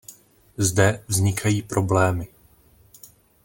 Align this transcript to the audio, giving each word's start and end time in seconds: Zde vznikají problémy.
Zde 0.57 1.03
vznikají 1.07 1.61
problémy. 1.61 2.27